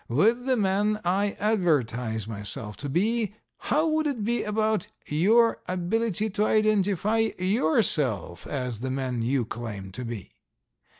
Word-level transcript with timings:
with 0.09 0.47
the 0.47 0.57
man 0.57 0.99
I 1.05 1.33
advertise 1.33 2.25
myself 2.27 2.75
to 2.77 2.89
be, 2.89 3.35
how 3.59 3.87
would 3.87 4.07
it 4.07 4.23
be 4.23 4.41
about 4.41 4.87
your 5.05 5.59
ability 5.67 6.31
to 6.31 6.43
identify 6.45 7.29
yourself 7.37 8.47
as 8.47 8.79
the 8.79 8.89
man 8.89 9.21
you 9.21 9.45
claim 9.45 9.91
to 9.91 10.03
be? 10.03 10.31